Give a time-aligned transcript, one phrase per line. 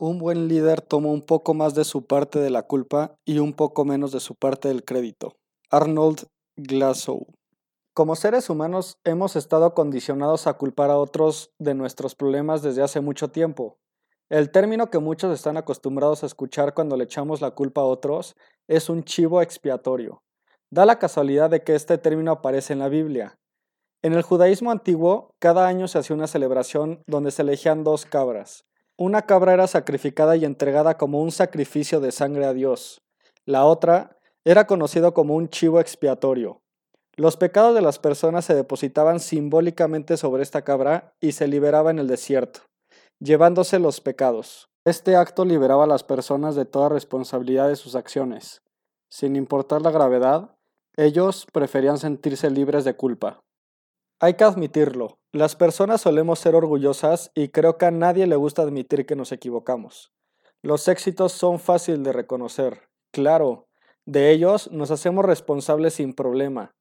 [0.00, 3.52] Un buen líder toma un poco más de su parte de la culpa y un
[3.52, 5.34] poco menos de su parte del crédito.
[5.72, 7.26] Arnold Glasow.
[7.94, 13.00] Como seres humanos hemos estado condicionados a culpar a otros de nuestros problemas desde hace
[13.00, 13.80] mucho tiempo.
[14.28, 18.36] El término que muchos están acostumbrados a escuchar cuando le echamos la culpa a otros
[18.68, 20.22] es un chivo expiatorio.
[20.70, 23.36] Da la casualidad de que este término aparece en la Biblia.
[24.02, 28.64] En el judaísmo antiguo, cada año se hacía una celebración donde se elegían dos cabras.
[29.00, 33.00] Una cabra era sacrificada y entregada como un sacrificio de sangre a Dios.
[33.44, 36.62] La otra era conocido como un chivo expiatorio.
[37.14, 42.00] Los pecados de las personas se depositaban simbólicamente sobre esta cabra y se liberaba en
[42.00, 42.62] el desierto,
[43.20, 44.68] llevándose los pecados.
[44.84, 48.62] Este acto liberaba a las personas de toda responsabilidad de sus acciones.
[49.12, 50.56] Sin importar la gravedad,
[50.96, 53.38] ellos preferían sentirse libres de culpa.
[54.20, 58.62] Hay que admitirlo, las personas solemos ser orgullosas y creo que a nadie le gusta
[58.62, 60.12] admitir que nos equivocamos.
[60.60, 63.68] Los éxitos son fáciles de reconocer, claro,
[64.06, 66.74] de ellos nos hacemos responsables sin problema,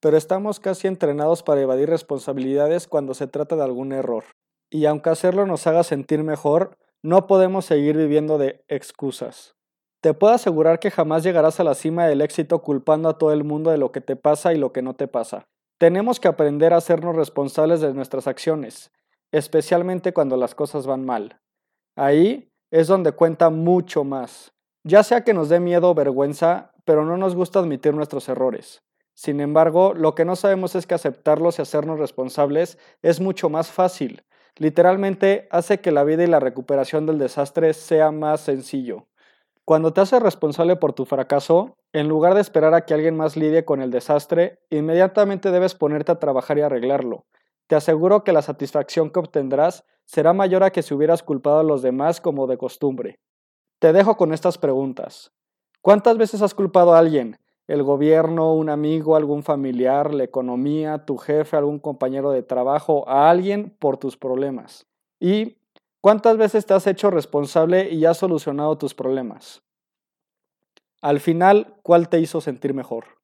[0.00, 4.24] pero estamos casi entrenados para evadir responsabilidades cuando se trata de algún error.
[4.68, 9.54] Y aunque hacerlo nos haga sentir mejor, no podemos seguir viviendo de excusas.
[10.00, 13.44] Te puedo asegurar que jamás llegarás a la cima del éxito culpando a todo el
[13.44, 15.46] mundo de lo que te pasa y lo que no te pasa.
[15.80, 18.92] Tenemos que aprender a hacernos responsables de nuestras acciones,
[19.32, 21.40] especialmente cuando las cosas van mal.
[21.96, 24.52] Ahí es donde cuenta mucho más.
[24.84, 28.82] Ya sea que nos dé miedo o vergüenza, pero no nos gusta admitir nuestros errores.
[29.14, 33.70] Sin embargo, lo que no sabemos es que aceptarlos y hacernos responsables es mucho más
[33.70, 34.22] fácil.
[34.56, 39.06] Literalmente hace que la vida y la recuperación del desastre sea más sencillo.
[39.70, 43.36] Cuando te haces responsable por tu fracaso, en lugar de esperar a que alguien más
[43.36, 47.24] lidie con el desastre, inmediatamente debes ponerte a trabajar y arreglarlo.
[47.68, 51.62] Te aseguro que la satisfacción que obtendrás será mayor a que si hubieras culpado a
[51.62, 53.20] los demás como de costumbre.
[53.78, 55.30] Te dejo con estas preguntas.
[55.80, 57.38] ¿Cuántas veces has culpado a alguien?
[57.68, 63.30] ¿El gobierno, un amigo, algún familiar, la economía, tu jefe, algún compañero de trabajo, a
[63.30, 64.88] alguien por tus problemas?
[65.20, 65.59] ¿Y
[66.02, 69.62] ¿Cuántas veces te has hecho responsable y has solucionado tus problemas?
[71.02, 73.19] Al final, ¿cuál te hizo sentir mejor?